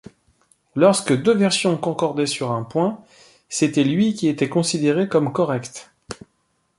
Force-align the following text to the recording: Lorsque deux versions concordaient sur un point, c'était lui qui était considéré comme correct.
Lorsque 0.73 1.13
deux 1.15 1.35
versions 1.35 1.77
concordaient 1.77 2.25
sur 2.25 2.51
un 2.51 2.63
point, 2.63 3.03
c'était 3.49 3.83
lui 3.83 4.15
qui 4.15 4.27
était 4.29 4.49
considéré 4.49 5.07
comme 5.07 5.31
correct. 5.31 5.91